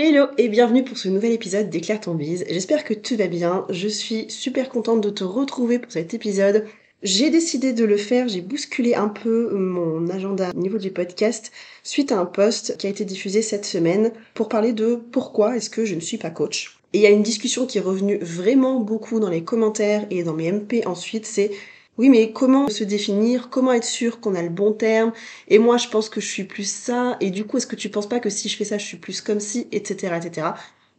Hello 0.00 0.26
et 0.38 0.48
bienvenue 0.48 0.84
pour 0.84 0.96
ce 0.96 1.08
nouvel 1.08 1.32
épisode 1.32 1.70
d'Éclaire 1.70 2.00
ton 2.00 2.14
bise. 2.14 2.44
J'espère 2.48 2.84
que 2.84 2.94
tout 2.94 3.16
va 3.16 3.26
bien. 3.26 3.66
Je 3.68 3.88
suis 3.88 4.30
super 4.30 4.68
contente 4.68 5.00
de 5.00 5.10
te 5.10 5.24
retrouver 5.24 5.80
pour 5.80 5.90
cet 5.90 6.14
épisode. 6.14 6.66
J'ai 7.02 7.30
décidé 7.30 7.72
de 7.72 7.84
le 7.84 7.96
faire, 7.96 8.28
j'ai 8.28 8.40
bousculé 8.40 8.94
un 8.94 9.08
peu 9.08 9.52
mon 9.56 10.08
agenda 10.08 10.52
au 10.54 10.60
niveau 10.60 10.78
du 10.78 10.92
podcast 10.92 11.50
suite 11.82 12.12
à 12.12 12.20
un 12.20 12.26
post 12.26 12.76
qui 12.76 12.86
a 12.86 12.90
été 12.90 13.04
diffusé 13.04 13.42
cette 13.42 13.64
semaine 13.64 14.12
pour 14.34 14.48
parler 14.48 14.72
de 14.72 14.94
pourquoi 15.10 15.56
est-ce 15.56 15.68
que 15.68 15.84
je 15.84 15.96
ne 15.96 16.00
suis 16.00 16.16
pas 16.16 16.30
coach. 16.30 16.78
Et 16.92 16.98
il 16.98 17.02
y 17.02 17.06
a 17.06 17.10
une 17.10 17.24
discussion 17.24 17.66
qui 17.66 17.78
est 17.78 17.80
revenue 17.80 18.20
vraiment 18.22 18.78
beaucoup 18.78 19.18
dans 19.18 19.30
les 19.30 19.42
commentaires 19.42 20.06
et 20.10 20.22
dans 20.22 20.34
mes 20.34 20.52
MP 20.52 20.86
ensuite, 20.86 21.26
c'est 21.26 21.50
oui, 21.98 22.08
mais 22.10 22.32
comment 22.32 22.68
se 22.68 22.84
définir? 22.84 23.50
Comment 23.50 23.72
être 23.72 23.84
sûr 23.84 24.20
qu'on 24.20 24.36
a 24.36 24.42
le 24.42 24.48
bon 24.48 24.72
terme? 24.72 25.12
Et 25.48 25.58
moi, 25.58 25.76
je 25.76 25.88
pense 25.88 26.08
que 26.08 26.20
je 26.20 26.28
suis 26.28 26.44
plus 26.44 26.70
ça. 26.70 27.16
Et 27.20 27.30
du 27.30 27.44
coup, 27.44 27.56
est-ce 27.56 27.66
que 27.66 27.76
tu 27.76 27.88
penses 27.88 28.08
pas 28.08 28.20
que 28.20 28.30
si 28.30 28.48
je 28.48 28.56
fais 28.56 28.64
ça, 28.64 28.78
je 28.78 28.86
suis 28.86 28.98
plus 28.98 29.20
comme 29.20 29.40
si, 29.40 29.66
etc., 29.72 30.14
etc. 30.16 30.48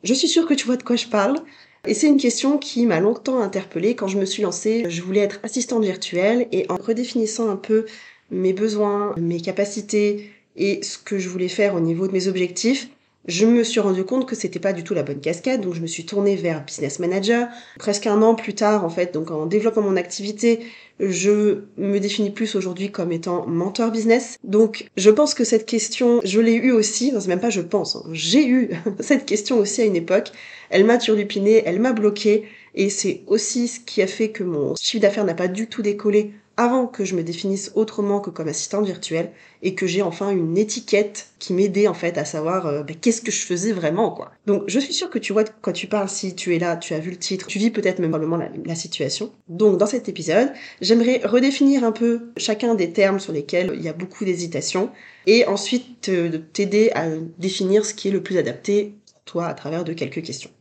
Je 0.03 0.13
suis 0.13 0.27
sûre 0.27 0.45
que 0.45 0.53
tu 0.53 0.65
vois 0.65 0.75
de 0.75 0.83
quoi 0.83 0.97
je 0.97 1.07
parle. 1.07 1.39
Et 1.87 1.93
c'est 1.93 2.07
une 2.07 2.17
question 2.17 2.57
qui 2.57 2.85
m'a 2.85 2.99
longtemps 2.99 3.39
interpellée 3.39 3.95
quand 3.95 4.07
je 4.07 4.17
me 4.17 4.25
suis 4.25 4.43
lancée. 4.43 4.85
Je 4.89 5.01
voulais 5.01 5.21
être 5.21 5.39
assistante 5.43 5.83
virtuelle 5.83 6.47
et 6.51 6.65
en 6.69 6.75
redéfinissant 6.75 7.49
un 7.49 7.55
peu 7.55 7.85
mes 8.29 8.51
besoins, 8.51 9.15
mes 9.17 9.39
capacités 9.39 10.31
et 10.57 10.83
ce 10.83 10.97
que 10.97 11.17
je 11.17 11.29
voulais 11.29 11.47
faire 11.47 11.75
au 11.75 11.79
niveau 11.79 12.07
de 12.07 12.11
mes 12.11 12.27
objectifs, 12.27 12.89
je 13.27 13.45
me 13.45 13.63
suis 13.63 13.79
rendu 13.79 14.05
compte 14.05 14.27
que 14.27 14.35
c'était 14.35 14.59
pas 14.59 14.73
du 14.73 14.83
tout 14.83 14.93
la 14.93 15.03
bonne 15.03 15.19
casquette, 15.19 15.61
donc 15.61 15.73
je 15.73 15.81
me 15.81 15.87
suis 15.87 16.05
tournée 16.05 16.35
vers 16.35 16.63
business 16.63 16.99
manager. 16.99 17.47
Presque 17.77 18.07
un 18.07 18.21
an 18.21 18.33
plus 18.33 18.55
tard, 18.55 18.83
en 18.85 18.89
fait, 18.89 19.13
donc 19.13 19.29
en 19.29 19.45
développant 19.45 19.81
mon 19.81 19.97
activité, 19.97 20.61
je 20.99 21.63
me 21.77 21.99
définis 21.99 22.31
plus 22.31 22.55
aujourd'hui 22.55 22.91
comme 22.91 23.11
étant 23.11 23.45
mentor 23.45 23.91
business. 23.91 24.37
Donc, 24.43 24.89
je 24.97 25.09
pense 25.09 25.33
que 25.33 25.43
cette 25.43 25.65
question, 25.65 26.21
je 26.23 26.39
l'ai 26.39 26.55
eue 26.55 26.71
aussi, 26.71 27.11
non, 27.11 27.19
c'est 27.19 27.27
même 27.27 27.39
pas 27.39 27.49
je 27.49 27.61
pense, 27.61 27.95
hein, 27.95 28.03
j'ai 28.11 28.47
eu 28.47 28.71
cette 28.99 29.25
question 29.25 29.57
aussi 29.57 29.81
à 29.81 29.85
une 29.85 29.95
époque. 29.95 30.31
Elle 30.69 30.85
m'a 30.85 30.97
turlupinée, 30.97 31.63
elle 31.65 31.79
m'a 31.79 31.93
bloquée, 31.93 32.45
et 32.75 32.89
c'est 32.89 33.23
aussi 33.27 33.67
ce 33.67 33.79
qui 33.79 34.01
a 34.01 34.07
fait 34.07 34.29
que 34.29 34.43
mon 34.43 34.75
chiffre 34.75 35.01
d'affaires 35.01 35.25
n'a 35.25 35.33
pas 35.33 35.47
du 35.47 35.67
tout 35.67 35.81
décollé 35.81 36.33
avant 36.59 36.87
que 36.87 37.05
je 37.05 37.15
me 37.15 37.23
définisse 37.23 37.71
autrement 37.73 38.19
que 38.19 38.29
comme 38.29 38.49
assistante 38.49 38.85
virtuelle 38.85 39.31
et 39.63 39.75
que 39.75 39.87
j'ai 39.87 40.01
enfin 40.01 40.29
une 40.29 40.57
étiquette 40.57 41.29
qui 41.39 41.53
m'aidait 41.53 41.87
en 41.87 41.93
fait 41.93 42.17
à 42.17 42.25
savoir 42.25 42.67
euh, 42.67 42.83
ben, 42.83 42.97
qu'est-ce 42.99 43.21
que 43.21 43.31
je 43.31 43.45
faisais 43.45 43.71
vraiment 43.71 44.11
quoi. 44.11 44.33
Donc 44.45 44.63
je 44.67 44.77
suis 44.77 44.91
sûre 44.91 45.09
que 45.09 45.19
tu 45.19 45.31
vois 45.31 45.45
quand 45.61 45.71
tu 45.71 45.87
parles, 45.87 46.09
si 46.09 46.35
tu 46.35 46.53
es 46.53 46.59
là, 46.59 46.75
tu 46.75 46.93
as 46.93 46.99
vu 46.99 47.11
le 47.11 47.15
titre, 47.15 47.47
tu 47.47 47.59
vis 47.59 47.71
peut-être 47.71 47.99
même 47.99 48.09
probablement 48.09 48.37
la, 48.65 48.75
situation. 48.75 49.31
Donc 49.47 49.77
dans 49.77 49.85
cet 49.85 50.09
épisode, 50.09 50.51
j'aimerais 50.81 51.21
redéfinir 51.23 51.85
un 51.85 51.93
peu 51.93 52.31
chacun 52.35 52.75
des 52.75 52.91
termes 52.91 53.21
sur 53.21 53.31
lesquels 53.31 53.71
il 53.75 53.81
y 53.81 53.87
a 53.87 53.93
beaucoup 53.93 54.25
d'hésitation 54.25 54.89
et 55.27 55.45
ensuite 55.45 56.11
t'aider 56.51 56.91
à 56.93 57.07
définir 57.37 57.85
ce 57.85 57.93
qui 57.93 58.09
est 58.09 58.11
le 58.11 58.21
plus 58.21 58.37
adapté 58.37 58.95
pour 59.05 59.23
toi 59.23 59.45
à 59.47 59.53
travers 59.53 59.85
de 59.85 59.93
quelques 59.93 60.23
questions. 60.23 60.51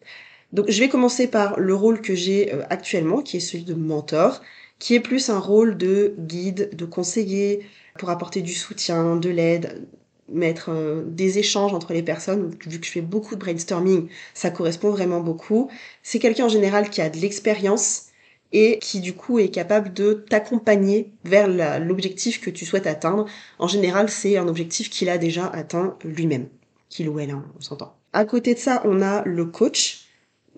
Donc 0.52 0.70
je 0.70 0.78
vais 0.78 0.88
commencer 0.88 1.26
par 1.26 1.58
le 1.58 1.74
rôle 1.74 2.00
que 2.00 2.14
j'ai 2.14 2.54
euh, 2.54 2.62
actuellement, 2.70 3.20
qui 3.20 3.38
est 3.38 3.40
celui 3.40 3.64
de 3.64 3.74
mentor 3.74 4.40
qui 4.78 4.94
est 4.94 5.00
plus 5.00 5.30
un 5.30 5.38
rôle 5.38 5.76
de 5.76 6.14
guide, 6.18 6.70
de 6.74 6.84
conseiller, 6.84 7.66
pour 7.98 8.10
apporter 8.10 8.42
du 8.42 8.54
soutien, 8.54 9.16
de 9.16 9.28
l'aide, 9.28 9.86
mettre 10.28 10.70
euh, 10.70 11.02
des 11.06 11.38
échanges 11.38 11.74
entre 11.74 11.92
les 11.92 12.02
personnes. 12.02 12.54
Vu 12.66 12.80
que 12.80 12.86
je 12.86 12.90
fais 12.90 13.00
beaucoup 13.00 13.34
de 13.34 13.40
brainstorming, 13.40 14.08
ça 14.34 14.50
correspond 14.50 14.90
vraiment 14.90 15.20
beaucoup. 15.20 15.70
C'est 16.02 16.18
quelqu'un 16.18 16.46
en 16.46 16.50
général 16.50 16.90
qui 16.90 17.00
a 17.00 17.10
de 17.10 17.18
l'expérience 17.18 18.06
et 18.52 18.78
qui 18.78 19.00
du 19.00 19.14
coup 19.14 19.38
est 19.38 19.50
capable 19.50 19.92
de 19.92 20.24
t'accompagner 20.28 21.12
vers 21.24 21.48
l'objectif 21.80 22.40
que 22.40 22.50
tu 22.50 22.64
souhaites 22.64 22.86
atteindre. 22.86 23.26
En 23.58 23.68
général, 23.68 24.08
c'est 24.08 24.38
un 24.38 24.48
objectif 24.48 24.88
qu'il 24.88 25.10
a 25.10 25.18
déjà 25.18 25.46
atteint 25.46 25.96
lui-même, 26.02 26.48
qu'il 26.88 27.08
ou 27.08 27.18
elle, 27.18 27.30
hein, 27.30 27.44
on 27.58 27.60
s'entend. 27.60 27.94
À 28.14 28.24
côté 28.24 28.54
de 28.54 28.58
ça, 28.58 28.80
on 28.86 29.02
a 29.02 29.22
le 29.26 29.44
coach 29.44 30.07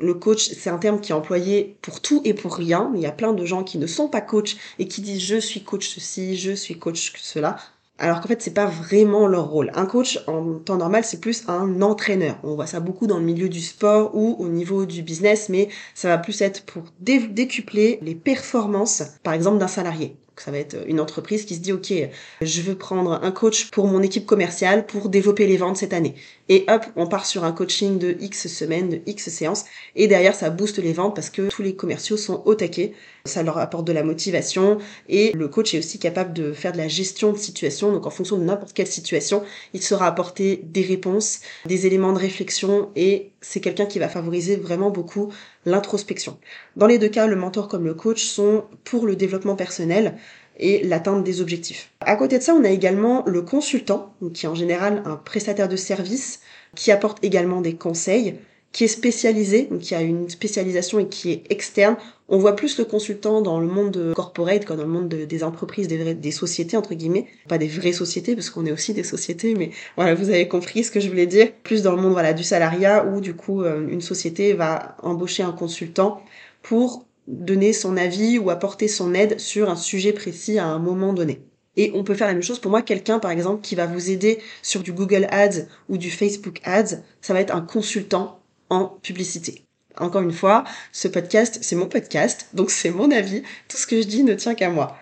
le 0.00 0.14
coach, 0.14 0.50
c'est 0.50 0.70
un 0.70 0.78
terme 0.78 1.00
qui 1.00 1.12
est 1.12 1.14
employé 1.14 1.76
pour 1.82 2.00
tout 2.00 2.22
et 2.24 2.34
pour 2.34 2.54
rien. 2.54 2.90
Il 2.94 3.00
y 3.00 3.06
a 3.06 3.12
plein 3.12 3.32
de 3.32 3.44
gens 3.44 3.62
qui 3.64 3.78
ne 3.78 3.86
sont 3.86 4.08
pas 4.08 4.20
coach 4.20 4.56
et 4.78 4.88
qui 4.88 5.00
disent 5.00 5.22
je 5.22 5.36
suis 5.36 5.62
coach 5.62 5.88
ceci, 5.88 6.36
je 6.36 6.52
suis 6.52 6.78
coach 6.78 7.12
cela. 7.20 7.56
Alors 7.98 8.22
qu'en 8.22 8.28
fait, 8.28 8.40
c'est 8.40 8.54
pas 8.54 8.64
vraiment 8.64 9.26
leur 9.26 9.50
rôle. 9.50 9.70
Un 9.74 9.84
coach, 9.84 10.18
en 10.26 10.54
temps 10.54 10.78
normal, 10.78 11.04
c'est 11.04 11.20
plus 11.20 11.46
un 11.48 11.82
entraîneur. 11.82 12.38
On 12.42 12.54
voit 12.54 12.66
ça 12.66 12.80
beaucoup 12.80 13.06
dans 13.06 13.18
le 13.18 13.24
milieu 13.24 13.50
du 13.50 13.60
sport 13.60 14.14
ou 14.14 14.36
au 14.38 14.48
niveau 14.48 14.86
du 14.86 15.02
business, 15.02 15.50
mais 15.50 15.68
ça 15.94 16.08
va 16.08 16.16
plus 16.16 16.40
être 16.40 16.64
pour 16.64 16.84
décupler 17.00 17.98
les 18.00 18.14
performances, 18.14 19.02
par 19.22 19.34
exemple, 19.34 19.58
d'un 19.58 19.68
salarié 19.68 20.16
ça 20.40 20.50
va 20.50 20.58
être 20.58 20.76
une 20.86 21.00
entreprise 21.00 21.44
qui 21.44 21.54
se 21.54 21.60
dit, 21.60 21.72
OK, 21.72 21.92
je 22.40 22.62
veux 22.62 22.74
prendre 22.74 23.20
un 23.22 23.30
coach 23.30 23.70
pour 23.70 23.86
mon 23.86 24.02
équipe 24.02 24.24
commerciale 24.24 24.86
pour 24.86 25.10
développer 25.10 25.46
les 25.46 25.56
ventes 25.56 25.76
cette 25.76 25.92
année. 25.92 26.14
Et 26.48 26.64
hop, 26.68 26.84
on 26.96 27.06
part 27.06 27.26
sur 27.26 27.44
un 27.44 27.52
coaching 27.52 27.98
de 27.98 28.16
X 28.20 28.48
semaines, 28.48 28.88
de 28.88 29.00
X 29.06 29.28
séances. 29.28 29.66
Et 29.94 30.08
derrière, 30.08 30.34
ça 30.34 30.50
booste 30.50 30.78
les 30.78 30.92
ventes 30.92 31.14
parce 31.14 31.30
que 31.30 31.48
tous 31.48 31.62
les 31.62 31.76
commerciaux 31.76 32.16
sont 32.16 32.42
au 32.44 32.54
taquet. 32.54 32.92
Ça 33.24 33.42
leur 33.42 33.58
apporte 33.58 33.86
de 33.86 33.92
la 33.92 34.02
motivation. 34.02 34.78
Et 35.08 35.30
le 35.32 35.46
coach 35.46 35.74
est 35.74 35.78
aussi 35.78 35.98
capable 35.98 36.32
de 36.32 36.52
faire 36.52 36.72
de 36.72 36.78
la 36.78 36.88
gestion 36.88 37.32
de 37.32 37.38
situation. 37.38 37.92
Donc, 37.92 38.06
en 38.06 38.10
fonction 38.10 38.36
de 38.36 38.42
n'importe 38.42 38.72
quelle 38.72 38.88
situation, 38.88 39.44
il 39.74 39.82
saura 39.82 40.08
apporter 40.08 40.60
des 40.64 40.82
réponses, 40.82 41.40
des 41.66 41.86
éléments 41.86 42.12
de 42.12 42.18
réflexion. 42.18 42.88
Et 42.96 43.30
c'est 43.40 43.60
quelqu'un 43.60 43.86
qui 43.86 43.98
va 43.98 44.08
favoriser 44.08 44.56
vraiment 44.56 44.90
beaucoup 44.90 45.32
l'introspection. 45.64 46.38
Dans 46.76 46.86
les 46.86 46.98
deux 46.98 47.08
cas, 47.08 47.26
le 47.26 47.36
mentor 47.36 47.68
comme 47.68 47.86
le 47.86 47.94
coach 47.94 48.24
sont 48.24 48.64
pour 48.84 49.06
le 49.06 49.16
développement 49.16 49.56
personnel 49.56 50.16
et 50.58 50.82
l'atteinte 50.84 51.24
des 51.24 51.40
objectifs. 51.40 51.90
À 52.00 52.16
côté 52.16 52.38
de 52.38 52.42
ça, 52.42 52.54
on 52.54 52.64
a 52.64 52.70
également 52.70 53.24
le 53.26 53.42
consultant, 53.42 54.14
qui 54.34 54.46
est 54.46 54.48
en 54.48 54.54
général 54.54 55.02
un 55.06 55.16
prestataire 55.16 55.68
de 55.68 55.76
service, 55.76 56.40
qui 56.74 56.92
apporte 56.92 57.24
également 57.24 57.60
des 57.60 57.74
conseils, 57.74 58.38
qui 58.72 58.84
est 58.84 58.88
spécialisé, 58.88 59.66
donc 59.70 59.80
qui 59.80 59.94
a 59.94 60.00
une 60.00 60.28
spécialisation 60.28 61.00
et 61.00 61.08
qui 61.08 61.32
est 61.32 61.42
externe. 61.50 61.96
On 62.28 62.38
voit 62.38 62.54
plus 62.54 62.78
le 62.78 62.84
consultant 62.84 63.42
dans 63.42 63.58
le 63.58 63.66
monde 63.66 64.12
corporate 64.14 64.64
que 64.64 64.72
dans 64.72 64.84
le 64.84 64.88
monde 64.88 65.08
des 65.08 65.44
entreprises, 65.44 65.88
des, 65.88 66.14
des 66.14 66.30
sociétés 66.30 66.76
entre 66.76 66.94
guillemets, 66.94 67.26
pas 67.48 67.58
des 67.58 67.66
vraies 67.66 67.92
sociétés 67.92 68.36
parce 68.36 68.50
qu'on 68.50 68.66
est 68.66 68.72
aussi 68.72 68.94
des 68.94 69.02
sociétés, 69.02 69.54
mais 69.54 69.70
voilà, 69.96 70.14
vous 70.14 70.30
avez 70.30 70.46
compris 70.46 70.84
ce 70.84 70.92
que 70.92 71.00
je 71.00 71.08
voulais 71.08 71.26
dire. 71.26 71.48
Plus 71.64 71.82
dans 71.82 71.96
le 71.96 72.00
monde 72.00 72.12
voilà 72.12 72.32
du 72.32 72.44
salariat 72.44 73.04
où 73.04 73.20
du 73.20 73.34
coup 73.34 73.62
euh, 73.62 73.88
une 73.88 74.00
société 74.00 74.52
va 74.52 74.96
embaucher 75.02 75.42
un 75.42 75.52
consultant 75.52 76.22
pour 76.62 77.06
donner 77.26 77.72
son 77.72 77.96
avis 77.96 78.38
ou 78.38 78.50
apporter 78.50 78.86
son 78.86 79.14
aide 79.14 79.40
sur 79.40 79.68
un 79.68 79.76
sujet 79.76 80.12
précis 80.12 80.58
à 80.58 80.66
un 80.66 80.78
moment 80.78 81.12
donné. 81.12 81.40
Et 81.76 81.92
on 81.94 82.04
peut 82.04 82.14
faire 82.14 82.26
la 82.26 82.34
même 82.34 82.42
chose 82.42 82.58
pour 82.58 82.70
moi, 82.70 82.82
quelqu'un 82.82 83.18
par 83.18 83.30
exemple 83.30 83.62
qui 83.62 83.74
va 83.74 83.86
vous 83.86 84.10
aider 84.10 84.38
sur 84.62 84.82
du 84.82 84.92
Google 84.92 85.26
Ads 85.30 85.66
ou 85.88 85.96
du 85.96 86.10
Facebook 86.10 86.60
Ads, 86.64 87.02
ça 87.20 87.32
va 87.32 87.40
être 87.40 87.54
un 87.54 87.60
consultant 87.60 88.39
en 88.70 88.86
publicité. 88.86 89.64
Encore 89.98 90.22
une 90.22 90.32
fois, 90.32 90.64
ce 90.92 91.08
podcast, 91.08 91.58
c'est 91.62 91.76
mon 91.76 91.86
podcast, 91.86 92.48
donc 92.54 92.70
c'est 92.70 92.90
mon 92.90 93.10
avis, 93.10 93.42
tout 93.68 93.76
ce 93.76 93.86
que 93.86 94.00
je 94.00 94.06
dis 94.06 94.24
ne 94.24 94.34
tient 94.34 94.54
qu'à 94.54 94.70
moi. 94.70 94.96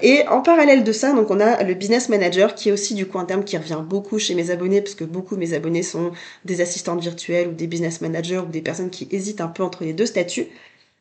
Et 0.00 0.26
en 0.28 0.42
parallèle 0.42 0.82
de 0.82 0.92
ça, 0.92 1.12
donc 1.12 1.30
on 1.30 1.38
a 1.40 1.62
le 1.62 1.74
business 1.74 2.08
manager 2.08 2.54
qui 2.54 2.68
est 2.68 2.72
aussi 2.72 2.94
du 2.94 3.06
coup 3.06 3.18
un 3.18 3.24
terme 3.24 3.44
qui 3.44 3.56
revient 3.56 3.82
beaucoup 3.84 4.18
chez 4.18 4.34
mes 4.34 4.50
abonnés 4.50 4.80
parce 4.82 4.96
que 4.96 5.04
beaucoup 5.04 5.36
de 5.36 5.40
mes 5.40 5.54
abonnés 5.54 5.84
sont 5.84 6.10
des 6.44 6.60
assistantes 6.60 7.00
virtuelles 7.00 7.48
ou 7.48 7.52
des 7.52 7.68
business 7.68 8.00
managers 8.00 8.38
ou 8.38 8.50
des 8.50 8.60
personnes 8.60 8.90
qui 8.90 9.06
hésitent 9.12 9.40
un 9.40 9.48
peu 9.48 9.62
entre 9.62 9.84
les 9.84 9.92
deux 9.92 10.06
statuts. 10.06 10.48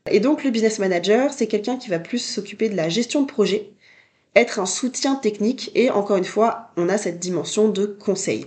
Et 0.09 0.19
donc 0.19 0.43
le 0.43 0.51
business 0.51 0.79
manager, 0.79 1.33
c'est 1.33 1.47
quelqu'un 1.47 1.77
qui 1.77 1.89
va 1.89 1.97
plus 1.97 2.19
s'occuper 2.19 2.69
de 2.69 2.75
la 2.75 2.87
gestion 2.87 3.21
de 3.21 3.27
projet, 3.27 3.71
être 4.35 4.59
un 4.59 4.65
soutien 4.67 5.15
technique 5.15 5.71
et 5.73 5.89
encore 5.89 6.17
une 6.17 6.23
fois, 6.23 6.69
on 6.77 6.87
a 6.87 6.97
cette 6.97 7.19
dimension 7.19 7.69
de 7.69 7.85
conseil. 7.85 8.45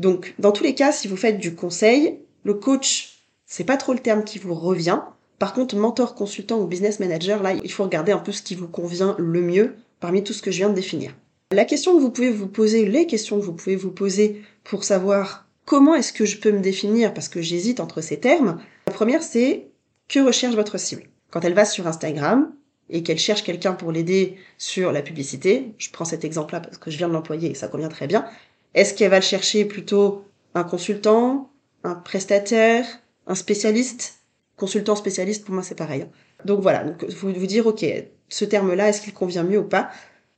Donc 0.00 0.34
dans 0.40 0.50
tous 0.50 0.64
les 0.64 0.74
cas, 0.74 0.90
si 0.90 1.06
vous 1.06 1.16
faites 1.16 1.38
du 1.38 1.54
conseil, 1.54 2.18
le 2.44 2.54
coach, 2.54 3.18
c'est 3.46 3.64
pas 3.64 3.76
trop 3.76 3.92
le 3.92 3.98
terme 3.98 4.24
qui 4.24 4.38
vous 4.38 4.54
revient. 4.54 5.00
Par 5.38 5.54
contre, 5.54 5.76
mentor, 5.76 6.14
consultant 6.14 6.58
ou 6.60 6.66
business 6.66 7.00
manager, 7.00 7.42
là, 7.42 7.52
il 7.52 7.70
faut 7.70 7.84
regarder 7.84 8.12
un 8.12 8.18
peu 8.18 8.32
ce 8.32 8.42
qui 8.42 8.54
vous 8.54 8.68
convient 8.68 9.14
le 9.18 9.40
mieux 9.40 9.76
parmi 10.00 10.22
tout 10.24 10.32
ce 10.32 10.42
que 10.42 10.50
je 10.50 10.58
viens 10.58 10.68
de 10.68 10.74
définir. 10.74 11.14
La 11.52 11.64
question 11.64 11.94
que 11.94 12.00
vous 12.00 12.10
pouvez 12.10 12.30
vous 12.30 12.46
poser, 12.46 12.86
les 12.86 13.06
questions 13.06 13.38
que 13.38 13.44
vous 13.44 13.54
pouvez 13.54 13.76
vous 13.76 13.90
poser 13.90 14.42
pour 14.64 14.84
savoir 14.84 15.46
comment 15.64 15.94
est-ce 15.94 16.12
que 16.12 16.26
je 16.26 16.38
peux 16.38 16.52
me 16.52 16.60
définir 16.60 17.14
parce 17.14 17.28
que 17.28 17.40
j'hésite 17.40 17.80
entre 17.80 18.00
ces 18.00 18.18
termes. 18.18 18.60
La 18.86 18.92
première, 18.92 19.22
c'est 19.22 19.68
que 20.08 20.20
recherche 20.20 20.54
votre 20.54 20.78
cible 20.78 21.04
Quand 21.30 21.44
elle 21.44 21.54
va 21.54 21.64
sur 21.64 21.86
Instagram 21.86 22.52
et 22.90 23.02
qu'elle 23.02 23.18
cherche 23.18 23.44
quelqu'un 23.44 23.72
pour 23.72 23.92
l'aider 23.92 24.36
sur 24.58 24.92
la 24.92 25.02
publicité, 25.02 25.74
je 25.78 25.90
prends 25.90 26.04
cet 26.04 26.24
exemple-là 26.24 26.60
parce 26.60 26.78
que 26.78 26.90
je 26.90 26.98
viens 26.98 27.08
de 27.08 27.12
l'employer 27.12 27.50
et 27.50 27.54
ça 27.54 27.68
convient 27.68 27.88
très 27.88 28.06
bien, 28.06 28.26
est-ce 28.74 28.94
qu'elle 28.94 29.10
va 29.10 29.18
le 29.18 29.24
chercher 29.24 29.64
plutôt 29.64 30.24
un 30.54 30.64
consultant, 30.64 31.50
un 31.88 31.94
prestataire, 31.94 32.84
un 33.26 33.34
spécialiste 33.34 34.18
Consultant 34.58 34.96
spécialiste, 34.96 35.44
pour 35.44 35.54
moi, 35.54 35.62
c'est 35.62 35.76
pareil. 35.76 36.02
Hein. 36.02 36.10
Donc 36.44 36.60
voilà, 36.60 36.82
donc 36.82 37.04
vous 37.04 37.32
vous 37.32 37.46
dire, 37.46 37.66
ok, 37.68 37.86
ce 38.28 38.44
terme-là, 38.44 38.88
est-ce 38.88 39.00
qu'il 39.00 39.14
convient 39.14 39.44
mieux 39.44 39.60
ou 39.60 39.64
pas? 39.64 39.88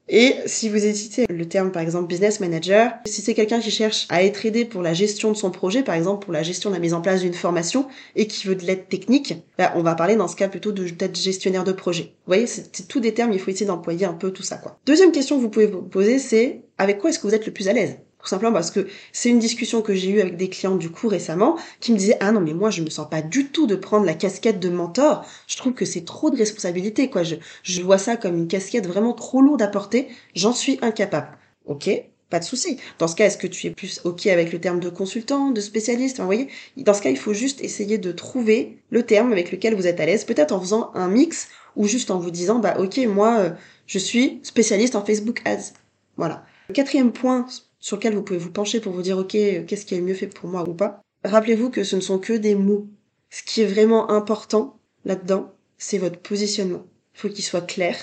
Et 0.08 0.34
si 0.44 0.68
vous 0.68 0.84
hésitez, 0.84 1.24
le 1.30 1.48
terme 1.48 1.70
par 1.70 1.82
exemple 1.82 2.08
business 2.08 2.40
manager, 2.40 2.92
si 3.06 3.22
c'est 3.22 3.32
quelqu'un 3.32 3.60
qui 3.60 3.70
cherche 3.70 4.06
à 4.08 4.24
être 4.24 4.44
aidé 4.44 4.64
pour 4.64 4.82
la 4.82 4.92
gestion 4.92 5.30
de 5.30 5.36
son 5.36 5.52
projet, 5.52 5.84
par 5.84 5.94
exemple 5.94 6.24
pour 6.24 6.32
la 6.32 6.42
gestion 6.42 6.68
de 6.68 6.74
la 6.74 6.80
mise 6.80 6.94
en 6.94 7.00
place 7.00 7.20
d'une 7.20 7.32
formation 7.32 7.86
et 8.16 8.26
qui 8.26 8.48
veut 8.48 8.56
de 8.56 8.64
l'aide 8.64 8.88
technique, 8.88 9.34
bah, 9.56 9.72
on 9.76 9.82
va 9.82 9.94
parler 9.94 10.16
dans 10.16 10.26
ce 10.26 10.34
cas 10.34 10.48
plutôt 10.48 10.72
de 10.72 10.88
d'être 10.88 11.16
gestionnaire 11.16 11.62
de 11.62 11.70
projet. 11.70 12.02
Vous 12.02 12.32
voyez, 12.32 12.48
c'est 12.48 12.88
tous 12.88 12.98
des 12.98 13.14
termes, 13.14 13.32
il 13.32 13.38
faut 13.38 13.52
essayer 13.52 13.66
d'employer 13.66 14.04
un 14.04 14.14
peu 14.14 14.32
tout 14.32 14.42
ça 14.42 14.56
quoi. 14.56 14.80
Deuxième 14.84 15.12
question 15.12 15.36
que 15.36 15.42
vous 15.42 15.48
pouvez 15.48 15.66
vous 15.66 15.82
poser, 15.82 16.18
c'est 16.18 16.62
avec 16.76 16.98
quoi 16.98 17.10
est-ce 17.10 17.20
que 17.20 17.28
vous 17.28 17.34
êtes 17.34 17.46
le 17.46 17.52
plus 17.52 17.68
à 17.68 17.72
l'aise? 17.72 17.98
Tout 18.22 18.28
simplement 18.28 18.52
parce 18.52 18.70
que 18.70 18.86
c'est 19.12 19.30
une 19.30 19.38
discussion 19.38 19.82
que 19.82 19.94
j'ai 19.94 20.10
eue 20.10 20.20
avec 20.20 20.36
des 20.36 20.48
clients 20.48 20.76
du 20.76 20.90
coup 20.90 21.08
récemment 21.08 21.56
qui 21.80 21.92
me 21.92 21.96
disaient 21.98 22.16
ah 22.20 22.32
non 22.32 22.40
mais 22.40 22.54
moi 22.54 22.70
je 22.70 22.82
me 22.82 22.90
sens 22.90 23.08
pas 23.08 23.22
du 23.22 23.48
tout 23.48 23.66
de 23.66 23.76
prendre 23.76 24.04
la 24.06 24.14
casquette 24.14 24.60
de 24.60 24.68
mentor. 24.68 25.24
Je 25.46 25.56
trouve 25.56 25.72
que 25.72 25.84
c'est 25.84 26.04
trop 26.04 26.30
de 26.30 26.36
responsabilité 26.36 27.10
quoi. 27.10 27.22
Je, 27.22 27.36
je 27.62 27.82
vois 27.82 27.98
ça 27.98 28.16
comme 28.16 28.36
une 28.36 28.48
casquette 28.48 28.86
vraiment 28.86 29.12
trop 29.12 29.40
lourde 29.40 29.62
à 29.62 29.68
porter. 29.68 30.08
J'en 30.34 30.52
suis 30.52 30.78
incapable. 30.82 31.28
Ok, 31.66 31.88
pas 32.30 32.38
de 32.38 32.44
souci. 32.44 32.78
Dans 32.98 33.08
ce 33.08 33.16
cas, 33.16 33.26
est-ce 33.26 33.36
que 33.36 33.46
tu 33.46 33.66
es 33.66 33.70
plus 33.70 34.00
ok 34.04 34.26
avec 34.26 34.52
le 34.52 34.60
terme 34.60 34.80
de 34.80 34.88
consultant, 34.88 35.50
de 35.50 35.60
spécialiste? 35.60 36.18
Vous 36.18 36.26
voyez, 36.26 36.48
dans 36.76 36.94
ce 36.94 37.02
cas, 37.02 37.10
il 37.10 37.18
faut 37.18 37.34
juste 37.34 37.60
essayer 37.62 37.98
de 37.98 38.12
trouver 38.12 38.78
le 38.90 39.02
terme 39.02 39.32
avec 39.32 39.50
lequel 39.50 39.74
vous 39.74 39.86
êtes 39.86 40.00
à 40.00 40.06
l'aise, 40.06 40.24
peut-être 40.24 40.52
en 40.52 40.60
faisant 40.60 40.90
un 40.94 41.08
mix 41.08 41.48
ou 41.76 41.86
juste 41.86 42.10
en 42.10 42.18
vous 42.18 42.30
disant 42.30 42.58
bah 42.58 42.76
ok 42.78 42.98
moi 43.06 43.38
euh, 43.38 43.50
je 43.86 43.98
suis 43.98 44.40
spécialiste 44.42 44.94
en 44.96 45.04
Facebook 45.04 45.42
Ads. 45.44 45.72
Voilà. 46.16 46.44
quatrième 46.72 47.12
point 47.12 47.46
sur 47.80 47.96
lequel 47.96 48.14
vous 48.14 48.22
pouvez 48.22 48.38
vous 48.38 48.52
pencher 48.52 48.80
pour 48.80 48.92
vous 48.92 49.02
dire 49.02 49.18
ok 49.18 49.32
qu'est-ce 49.32 49.84
qui 49.84 49.94
est 49.94 49.98
le 49.98 50.04
mieux 50.04 50.14
fait 50.14 50.26
pour 50.26 50.48
moi 50.48 50.68
ou 50.68 50.74
pas. 50.74 51.02
Rappelez-vous 51.24 51.70
que 51.70 51.84
ce 51.84 51.96
ne 51.96 52.00
sont 52.00 52.18
que 52.18 52.32
des 52.32 52.54
mots. 52.54 52.86
Ce 53.30 53.42
qui 53.42 53.62
est 53.62 53.66
vraiment 53.66 54.10
important 54.10 54.78
là-dedans, 55.04 55.52
c'est 55.78 55.98
votre 55.98 56.18
positionnement. 56.18 56.84
Il 57.14 57.20
faut 57.20 57.28
qu'il 57.28 57.44
soit 57.44 57.60
clair. 57.60 57.96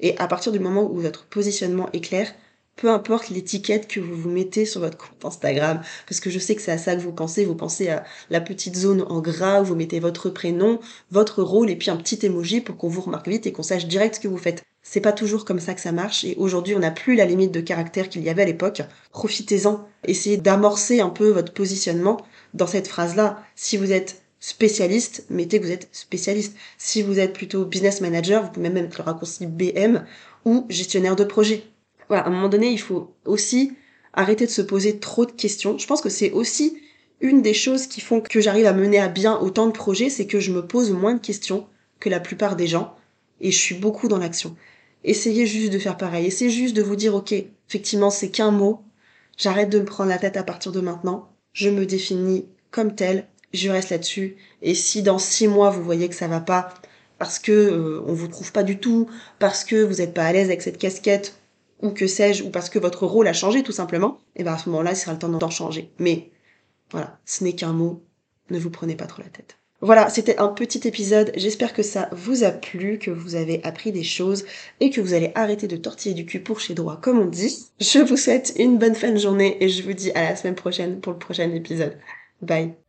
Et 0.00 0.16
à 0.18 0.26
partir 0.26 0.52
du 0.52 0.58
moment 0.58 0.90
où 0.90 0.98
votre 0.98 1.26
positionnement 1.26 1.88
est 1.92 2.00
clair, 2.00 2.32
peu 2.76 2.90
importe 2.90 3.30
l'étiquette 3.30 3.86
que 3.86 4.00
vous 4.00 4.16
vous 4.16 4.30
mettez 4.30 4.64
sur 4.64 4.80
votre 4.80 4.98
compte 4.98 5.24
Instagram, 5.24 5.80
parce 6.08 6.20
que 6.20 6.30
je 6.30 6.38
sais 6.38 6.56
que 6.56 6.62
c'est 6.62 6.72
à 6.72 6.78
ça 6.78 6.96
que 6.96 7.00
vous 7.00 7.12
pensez, 7.12 7.44
vous 7.44 7.54
pensez 7.54 7.88
à 7.88 8.04
la 8.30 8.40
petite 8.40 8.76
zone 8.76 9.02
en 9.02 9.20
gras 9.20 9.60
où 9.60 9.64
vous 9.64 9.76
mettez 9.76 10.00
votre 10.00 10.30
prénom, 10.30 10.80
votre 11.10 11.42
rôle 11.42 11.70
et 11.70 11.76
puis 11.76 11.90
un 11.90 11.96
petit 11.96 12.24
emoji 12.26 12.60
pour 12.60 12.76
qu'on 12.76 12.88
vous 12.88 13.00
remarque 13.00 13.28
vite 13.28 13.46
et 13.46 13.52
qu'on 13.52 13.62
sache 13.62 13.86
direct 13.86 14.16
ce 14.16 14.20
que 14.20 14.28
vous 14.28 14.38
faites. 14.38 14.64
C'est 14.84 15.00
pas 15.00 15.12
toujours 15.12 15.44
comme 15.44 15.58
ça 15.58 15.74
que 15.74 15.80
ça 15.80 15.90
marche 15.90 16.22
et 16.22 16.36
aujourd'hui 16.38 16.76
on 16.76 16.78
n'a 16.78 16.92
plus 16.92 17.16
la 17.16 17.24
limite 17.24 17.50
de 17.50 17.60
caractère 17.60 18.08
qu'il 18.08 18.22
y 18.22 18.28
avait 18.28 18.42
à 18.42 18.46
l'époque. 18.46 18.82
Profitez-en, 19.10 19.88
essayez 20.06 20.36
d'amorcer 20.36 21.00
un 21.00 21.10
peu 21.10 21.30
votre 21.30 21.52
positionnement 21.52 22.20
dans 22.52 22.68
cette 22.68 22.86
phrase-là. 22.86 23.42
Si 23.56 23.76
vous 23.76 23.90
êtes 23.90 24.22
spécialiste, 24.38 25.24
mettez 25.30 25.58
que 25.58 25.64
vous 25.64 25.72
êtes 25.72 25.88
spécialiste. 25.90 26.56
Si 26.78 27.02
vous 27.02 27.18
êtes 27.18 27.32
plutôt 27.32 27.64
business 27.64 28.00
manager, 28.00 28.44
vous 28.44 28.50
pouvez 28.52 28.68
même 28.68 28.84
mettre 28.84 28.98
le 28.98 29.04
raccourci 29.04 29.46
BM 29.48 30.04
ou 30.44 30.66
gestionnaire 30.68 31.16
de 31.16 31.24
projet 31.24 31.64
voilà, 32.08 32.24
à 32.24 32.28
un 32.28 32.30
moment 32.30 32.48
donné, 32.48 32.70
il 32.70 32.80
faut 32.80 33.14
aussi 33.24 33.72
arrêter 34.12 34.46
de 34.46 34.50
se 34.50 34.62
poser 34.62 34.98
trop 34.98 35.26
de 35.26 35.32
questions. 35.32 35.78
Je 35.78 35.86
pense 35.86 36.00
que 36.00 36.08
c'est 36.08 36.30
aussi 36.32 36.78
une 37.20 37.42
des 37.42 37.54
choses 37.54 37.86
qui 37.86 38.00
font 38.00 38.20
que 38.20 38.40
j'arrive 38.40 38.66
à 38.66 38.72
mener 38.72 38.98
à 38.98 39.08
bien 39.08 39.38
autant 39.38 39.66
de 39.66 39.72
projets, 39.72 40.10
c'est 40.10 40.26
que 40.26 40.40
je 40.40 40.52
me 40.52 40.66
pose 40.66 40.90
moins 40.90 41.14
de 41.14 41.20
questions 41.20 41.66
que 42.00 42.08
la 42.08 42.20
plupart 42.20 42.56
des 42.56 42.66
gens 42.66 42.94
et 43.40 43.50
je 43.50 43.58
suis 43.58 43.74
beaucoup 43.74 44.08
dans 44.08 44.18
l'action. 44.18 44.56
Essayez 45.04 45.46
juste 45.46 45.72
de 45.72 45.78
faire 45.78 45.96
pareil. 45.96 46.26
Essayez 46.26 46.50
juste 46.50 46.74
de 46.74 46.82
vous 46.82 46.96
dire, 46.96 47.14
ok, 47.14 47.32
effectivement, 47.68 48.10
c'est 48.10 48.30
qu'un 48.30 48.50
mot. 48.50 48.82
J'arrête 49.36 49.70
de 49.70 49.78
me 49.78 49.84
prendre 49.84 50.10
la 50.10 50.18
tête 50.18 50.36
à 50.36 50.42
partir 50.42 50.72
de 50.72 50.80
maintenant. 50.80 51.30
Je 51.52 51.68
me 51.68 51.86
définis 51.86 52.46
comme 52.70 52.94
tel. 52.94 53.26
Je 53.52 53.68
reste 53.68 53.90
là-dessus. 53.90 54.36
Et 54.62 54.74
si 54.74 55.02
dans 55.02 55.18
six 55.18 55.46
mois 55.46 55.70
vous 55.70 55.84
voyez 55.84 56.08
que 56.08 56.14
ça 56.14 56.26
va 56.26 56.40
pas, 56.40 56.74
parce 57.18 57.38
que 57.38 57.52
euh, 57.52 58.02
on 58.06 58.12
vous 58.12 58.28
trouve 58.28 58.50
pas 58.50 58.62
du 58.64 58.78
tout, 58.78 59.08
parce 59.38 59.64
que 59.64 59.82
vous 59.84 59.96
n'êtes 59.96 60.14
pas 60.14 60.24
à 60.24 60.32
l'aise 60.32 60.48
avec 60.48 60.62
cette 60.62 60.78
casquette, 60.78 61.38
ou 61.80 61.90
que 61.90 62.06
sais-je, 62.06 62.42
ou 62.42 62.50
parce 62.50 62.70
que 62.70 62.78
votre 62.78 63.06
rôle 63.06 63.28
a 63.28 63.32
changé 63.32 63.62
tout 63.62 63.72
simplement, 63.72 64.18
et 64.36 64.42
bien 64.42 64.54
à 64.54 64.58
ce 64.58 64.68
moment-là, 64.70 64.92
il 64.92 64.96
sera 64.96 65.12
le 65.12 65.18
temps 65.18 65.28
d'en 65.28 65.50
changer. 65.50 65.92
Mais 65.98 66.30
voilà, 66.90 67.18
ce 67.24 67.44
n'est 67.44 67.54
qu'un 67.54 67.72
mot, 67.72 68.02
ne 68.50 68.58
vous 68.58 68.70
prenez 68.70 68.96
pas 68.96 69.06
trop 69.06 69.22
la 69.22 69.28
tête. 69.28 69.58
Voilà, 69.80 70.08
c'était 70.08 70.38
un 70.38 70.48
petit 70.48 70.86
épisode. 70.88 71.32
J'espère 71.36 71.74
que 71.74 71.82
ça 71.82 72.08
vous 72.12 72.42
a 72.42 72.50
plu, 72.50 72.98
que 72.98 73.10
vous 73.10 73.34
avez 73.34 73.62
appris 73.64 73.92
des 73.92 74.02
choses 74.02 74.44
et 74.80 74.90
que 74.90 75.00
vous 75.00 75.14
allez 75.14 75.32
arrêter 75.34 75.68
de 75.68 75.76
tortiller 75.76 76.14
du 76.14 76.24
cul 76.26 76.40
pour 76.40 76.60
chez 76.60 76.74
droit, 76.74 76.98
comme 77.00 77.18
on 77.18 77.26
dit. 77.26 77.66
Je 77.80 77.98
vous 77.98 78.16
souhaite 78.16 78.54
une 78.58 78.78
bonne 78.78 78.94
fin 78.94 79.12
de 79.12 79.18
journée 79.18 79.62
et 79.62 79.68
je 79.68 79.82
vous 79.82 79.92
dis 79.92 80.10
à 80.12 80.22
la 80.30 80.36
semaine 80.36 80.54
prochaine 80.54 81.00
pour 81.00 81.12
le 81.12 81.18
prochain 81.18 81.50
épisode. 81.50 81.98
Bye. 82.40 82.83